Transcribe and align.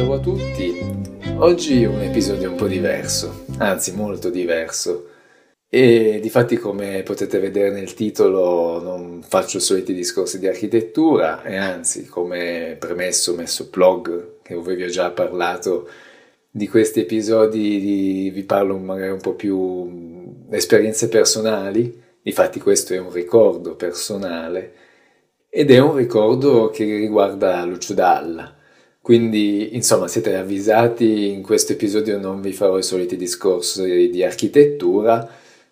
ciao 0.00 0.14
a 0.14 0.18
tutti. 0.18 0.80
Oggi 1.36 1.84
un 1.84 2.00
episodio 2.00 2.48
un 2.48 2.56
po' 2.56 2.66
diverso, 2.66 3.44
anzi 3.58 3.94
molto 3.94 4.30
diverso. 4.30 5.08
E 5.68 6.20
difatti 6.22 6.56
come 6.56 7.02
potete 7.02 7.38
vedere 7.38 7.70
nel 7.70 7.92
titolo 7.92 8.80
non 8.80 9.22
faccio 9.22 9.60
soliti 9.60 9.92
discorsi 9.92 10.38
di 10.38 10.48
architettura 10.48 11.42
e 11.42 11.56
anzi 11.56 12.06
come 12.06 12.76
premesso 12.78 13.32
ho 13.32 13.36
messo 13.36 13.68
blog 13.70 14.38
che 14.42 14.58
vi 14.58 14.82
ho 14.82 14.88
già 14.88 15.10
parlato 15.10 15.86
di 16.50 16.66
questi 16.66 17.00
episodi 17.00 18.30
vi 18.32 18.42
parlo 18.44 18.78
magari 18.78 19.12
un 19.12 19.20
po' 19.20 19.34
più 19.34 20.46
esperienze 20.50 21.08
personali, 21.08 22.02
difatti 22.22 22.58
questo 22.58 22.94
è 22.94 22.98
un 22.98 23.12
ricordo 23.12 23.76
personale 23.76 24.72
ed 25.50 25.70
è 25.70 25.78
un 25.78 25.94
ricordo 25.94 26.70
che 26.70 26.84
riguarda 26.84 27.62
Lucio 27.66 27.92
Dalla. 27.92 28.54
Quindi, 29.02 29.74
insomma, 29.74 30.08
siete 30.08 30.36
avvisati, 30.36 31.30
in 31.30 31.42
questo 31.42 31.72
episodio 31.72 32.18
non 32.18 32.40
vi 32.40 32.52
farò 32.52 32.78
i 32.78 32.82
soliti 32.82 33.16
discorsi 33.16 34.10
di 34.10 34.22
architettura, 34.22 35.28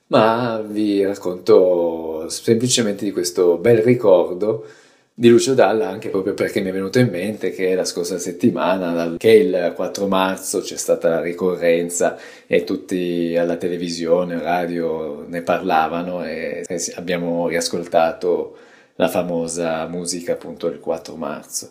ma 0.09 0.61
vi 0.67 1.05
racconto 1.05 2.29
semplicemente 2.29 3.05
di 3.05 3.13
questo 3.13 3.59
bel 3.59 3.79
ricordo 3.79 4.65
di 5.13 5.29
Lucio 5.29 5.55
Dalla 5.55 5.89
anche 5.89 6.11
proprio 6.11 6.33
perché 6.33 6.61
mi 6.61 6.69
è 6.69 6.73
venuto 6.73 7.01
in 7.01 7.09
mente 7.09 7.51
che 7.51 7.75
la 7.75 7.85
scorsa 7.85 8.19
settimana, 8.19 9.17
che 9.19 9.31
il 9.33 9.73
4 9.75 10.07
marzo 10.07 10.61
c'è 10.61 10.77
stata 10.77 11.09
la 11.09 11.21
ricorrenza 11.21 12.17
e 12.47 12.63
tutti 12.65 13.37
alla 13.37 13.57
televisione, 13.57 14.41
radio 14.41 15.25
ne 15.27 15.43
parlavano 15.43 16.25
e 16.25 16.65
abbiamo 16.95 17.49
riascoltato 17.49 18.57
la 18.95 19.09
famosa 19.09 19.87
musica 19.89 20.35
appunto 20.35 20.69
del 20.69 20.79
4 20.79 21.17
marzo. 21.17 21.71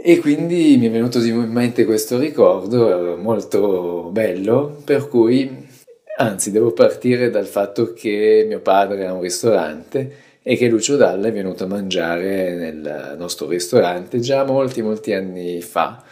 E 0.00 0.18
quindi 0.20 0.76
mi 0.78 0.86
è 0.86 0.90
venuto 0.90 1.18
in 1.18 1.36
mente 1.50 1.84
questo 1.84 2.18
ricordo 2.18 3.16
molto 3.16 4.10
bello, 4.12 4.80
per 4.84 5.08
cui 5.08 5.66
Anzi, 6.20 6.50
devo 6.50 6.72
partire 6.72 7.30
dal 7.30 7.46
fatto 7.46 7.92
che 7.92 8.44
mio 8.48 8.58
padre 8.60 9.06
ha 9.06 9.12
un 9.12 9.20
ristorante 9.20 10.26
e 10.42 10.56
che 10.56 10.68
Lucio 10.68 10.96
Dalla 10.96 11.28
è 11.28 11.32
venuto 11.32 11.62
a 11.62 11.68
mangiare 11.68 12.56
nel 12.56 13.14
nostro 13.16 13.46
ristorante 13.46 14.18
già 14.18 14.44
molti, 14.44 14.82
molti 14.82 15.12
anni 15.12 15.60
fa. 15.62 16.02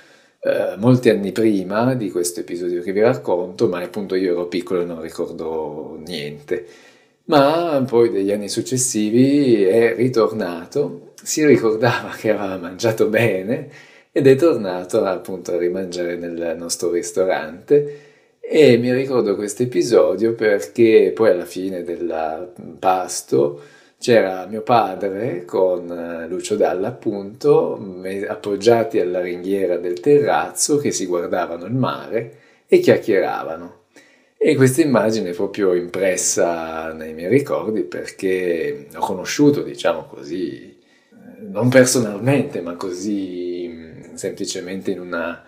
Eh, 0.41 0.77
molti 0.77 1.09
anni 1.11 1.33
prima 1.33 1.95
di 1.95 2.11
questo 2.13 2.41
episodio 2.41 2.83
che 2.83 2.93
vi 2.93 3.01
racconto, 3.01 3.67
ma 3.69 3.81
appunto 3.83 4.15
io 4.15 4.31
ero 4.33 4.47
piccolo 4.47 4.83
e 4.83 4.85
non 4.85 5.01
ricordo 5.03 5.99
niente. 6.07 6.67
Ma 7.25 7.85
poi 7.85 8.11
degli 8.11 8.31
anni 8.31 8.49
successivi 8.49 9.65
è 9.65 9.95
ritornato, 9.97 11.15
si 11.27 11.45
ricordava 11.45 12.15
che 12.17 12.31
aveva 12.31 12.57
mangiato 12.57 13.09
bene 13.09 13.69
ed 14.13 14.29
è 14.29 14.37
tornato 14.37 15.05
appunto 15.05 15.53
a 15.53 15.59
rimangiare 15.59 16.15
nel 16.15 16.55
nostro 16.57 16.93
ristorante 16.93 18.01
e 18.39 18.77
mi 18.77 18.93
ricordo 18.93 19.35
questo 19.35 19.65
episodio 19.65 20.35
perché 20.35 21.11
poi 21.13 21.31
alla 21.31 21.45
fine 21.45 21.83
del 21.83 22.53
pasto 22.79 23.61
c'era 23.99 24.47
mio 24.47 24.63
padre 24.63 25.45
con 25.45 26.27
Lucio 26.29 26.55
Dalla 26.55 26.89
appunto 26.89 27.77
appoggiati 28.29 29.01
alla 29.01 29.21
ringhiera 29.21 29.79
del 29.79 29.99
terrazzo 29.99 30.77
che 30.77 30.93
si 30.93 31.07
guardavano 31.07 31.65
il 31.65 31.75
mare 31.75 32.35
e 32.69 32.79
chiacchieravano. 32.79 33.81
E 34.39 34.55
questa 34.55 34.81
immagine 34.81 35.31
è 35.31 35.35
proprio 35.35 35.75
impressa 35.75 36.93
nei 36.93 37.15
miei 37.15 37.31
ricordi 37.31 37.83
perché 37.83 38.87
ho 38.95 39.01
conosciuto, 39.01 39.63
diciamo 39.63 40.05
così, 40.05 40.76
non 41.41 41.69
personalmente, 41.69 42.61
ma 42.61 42.75
così 42.75 44.11
semplicemente 44.15 44.91
in 44.91 45.01
una 45.01 45.45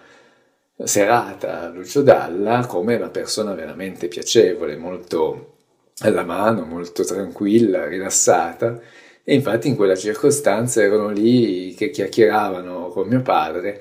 serata 0.84 1.68
Lucio 1.68 2.02
Dalla 2.02 2.66
come 2.66 2.94
una 2.94 3.08
persona 3.08 3.54
veramente 3.54 4.08
piacevole, 4.08 4.76
molto 4.76 5.54
alla 6.00 6.24
mano, 6.24 6.64
molto 6.64 7.04
tranquilla, 7.04 7.86
rilassata. 7.86 8.80
E 9.24 9.34
infatti 9.34 9.68
in 9.68 9.76
quella 9.76 9.96
circostanza 9.96 10.82
erano 10.82 11.10
lì 11.10 11.74
che 11.74 11.90
chiacchieravano 11.90 12.88
con 12.88 13.08
mio 13.08 13.20
padre 13.22 13.80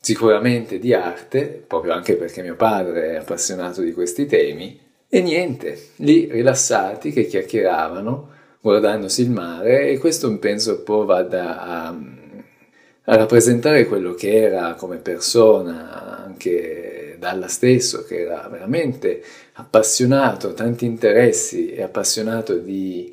sicuramente 0.00 0.78
di 0.78 0.94
arte, 0.94 1.62
proprio 1.66 1.92
anche 1.92 2.16
perché 2.16 2.42
mio 2.42 2.56
padre 2.56 3.10
è 3.12 3.16
appassionato 3.16 3.82
di 3.82 3.92
questi 3.92 4.26
temi, 4.26 4.80
e 5.08 5.20
niente, 5.22 5.78
lì 5.96 6.28
rilassati 6.30 7.12
che 7.12 7.26
chiacchieravano, 7.26 8.36
guardandosi 8.68 9.22
il 9.22 9.30
mare, 9.30 9.88
e 9.88 9.98
questo 9.98 10.36
penso 10.38 10.76
un 10.76 10.82
po' 10.82 11.04
vada 11.04 11.60
a, 11.60 11.88
a 11.88 13.16
rappresentare 13.16 13.86
quello 13.86 14.14
che 14.14 14.34
era 14.34 14.74
come 14.74 14.98
persona, 14.98 16.24
anche 16.24 17.16
Dalla 17.18 17.48
stesso, 17.48 18.04
che 18.04 18.20
era 18.20 18.46
veramente 18.48 19.20
appassionato, 19.54 20.54
tanti 20.54 20.84
interessi 20.86 21.72
e 21.72 21.82
appassionato 21.82 22.54
di 22.58 23.12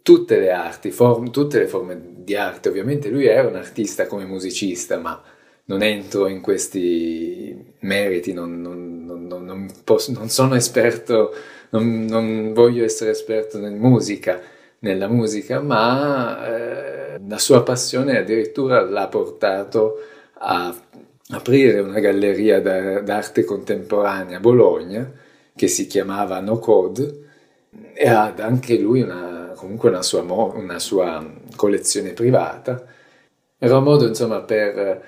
tutte 0.00 0.38
le 0.38 0.50
arti, 0.50 0.90
form, 0.90 1.30
tutte 1.30 1.58
le 1.58 1.66
forme 1.66 2.00
di 2.16 2.34
arte. 2.34 2.70
Ovviamente 2.70 3.10
lui 3.10 3.26
era 3.26 3.46
un 3.46 3.56
artista 3.56 4.06
come 4.06 4.24
musicista, 4.24 4.98
ma 4.98 5.22
non 5.66 5.82
entro 5.82 6.28
in 6.28 6.40
questi 6.40 7.74
meriti, 7.80 8.32
non, 8.32 8.62
non, 8.62 9.04
non, 9.04 9.70
posso, 9.84 10.12
non 10.12 10.30
sono 10.30 10.54
esperto, 10.54 11.34
non, 11.70 12.52
voglio 12.54 12.84
essere 12.84 13.10
esperto 13.10 13.58
in 13.58 13.76
musica, 13.76 14.40
nella 14.80 15.08
musica, 15.08 15.60
ma 15.60 16.46
eh, 16.46 17.20
la 17.26 17.38
sua 17.38 17.62
passione 17.62 18.18
addirittura 18.18 18.82
l'ha 18.82 19.08
portato 19.08 19.98
a 20.38 20.74
aprire 21.30 21.80
una 21.80 21.98
galleria 21.98 22.60
d'arte 22.60 23.44
contemporanea 23.44 24.36
a 24.36 24.40
Bologna 24.40 25.10
che 25.54 25.68
si 25.68 25.86
chiamava 25.86 26.38
No 26.40 26.58
Code 26.58 27.24
e 27.94 28.08
ha 28.08 28.34
anche 28.38 28.78
lui 28.78 29.00
una, 29.00 29.52
comunque 29.56 29.88
una 29.88 30.02
sua, 30.02 30.20
una 30.20 30.78
sua 30.78 31.24
collezione 31.56 32.12
privata. 32.12 32.84
Era 33.58 33.78
un 33.78 33.84
modo 33.84 34.06
insomma 34.06 34.40
per 34.42 35.02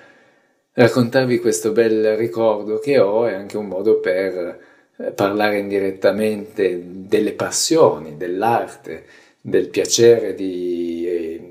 raccontarvi 0.73 1.39
questo 1.39 1.71
bel 1.71 2.15
ricordo 2.15 2.79
che 2.79 2.99
ho 2.99 3.27
e 3.27 3.33
anche 3.33 3.57
un 3.57 3.67
modo 3.67 3.99
per 3.99 4.59
eh, 4.97 5.11
parlare 5.11 5.59
indirettamente 5.59 6.81
delle 6.83 7.33
passioni, 7.33 8.17
dell'arte, 8.17 9.05
del 9.41 9.69
piacere 9.69 10.33
di 10.33 11.07
eh, 11.07 11.41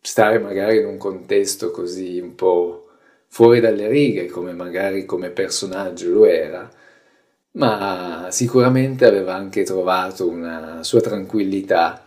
stare 0.00 0.38
magari 0.38 0.78
in 0.78 0.86
un 0.86 0.96
contesto 0.96 1.70
così 1.70 2.20
un 2.20 2.34
po' 2.34 2.86
fuori 3.28 3.60
dalle 3.60 3.88
righe 3.88 4.26
come 4.26 4.52
magari 4.52 5.04
come 5.04 5.30
personaggio 5.30 6.10
lo 6.10 6.24
era, 6.26 6.68
ma 7.52 8.28
sicuramente 8.30 9.06
aveva 9.06 9.34
anche 9.34 9.62
trovato 9.64 10.28
una 10.28 10.82
sua 10.82 11.00
tranquillità 11.00 12.04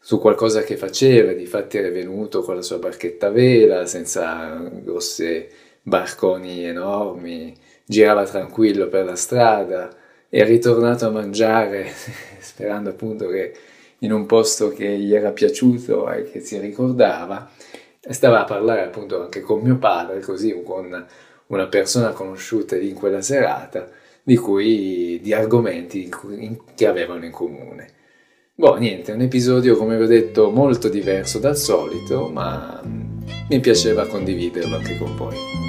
su 0.00 0.18
qualcosa 0.18 0.62
che 0.62 0.76
faceva, 0.76 1.32
difatti 1.32 1.76
era 1.78 1.90
venuto 1.90 2.42
con 2.42 2.54
la 2.54 2.62
sua 2.62 2.78
barchetta 2.78 3.26
a 3.26 3.30
vela, 3.30 3.86
senza 3.86 4.56
grosse 4.82 5.50
barconi 5.82 6.64
enormi, 6.64 7.54
girava 7.84 8.24
tranquillo 8.24 8.88
per 8.88 9.04
la 9.04 9.16
strada, 9.16 9.94
è 10.28 10.44
ritornato 10.44 11.06
a 11.06 11.10
mangiare 11.10 11.90
sperando 12.40 12.90
appunto 12.90 13.28
che 13.28 13.54
in 14.00 14.12
un 14.12 14.26
posto 14.26 14.68
che 14.70 14.98
gli 14.98 15.14
era 15.14 15.30
piaciuto 15.30 16.10
e 16.10 16.30
che 16.30 16.40
si 16.40 16.58
ricordava, 16.58 17.50
stava 18.00 18.40
a 18.40 18.44
parlare 18.44 18.84
appunto 18.84 19.22
anche 19.22 19.40
con 19.40 19.60
mio 19.60 19.76
padre, 19.76 20.20
così 20.20 20.62
con 20.64 21.06
una 21.46 21.66
persona 21.66 22.10
conosciuta 22.10 22.76
in 22.76 22.94
quella 22.94 23.20
serata, 23.20 23.88
di 24.22 24.36
cui 24.36 25.18
di 25.22 25.32
argomenti 25.32 26.10
che 26.74 26.86
avevano 26.86 27.24
in 27.24 27.32
comune. 27.32 27.96
Boh, 28.54 28.76
niente, 28.76 29.12
un 29.12 29.20
episodio 29.20 29.76
come 29.76 29.96
vi 29.96 30.02
ho 30.02 30.06
detto 30.06 30.50
molto 30.50 30.88
diverso 30.88 31.38
dal 31.38 31.56
solito, 31.56 32.28
ma 32.28 32.82
mi 32.84 33.60
piaceva 33.60 34.06
condividerlo 34.06 34.76
anche 34.76 34.98
con 34.98 35.16
voi. 35.16 35.67